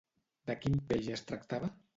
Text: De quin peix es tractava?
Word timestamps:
De 0.51 0.55
quin 0.63 0.81
peix 0.93 1.13
es 1.19 1.27
tractava? 1.33 1.75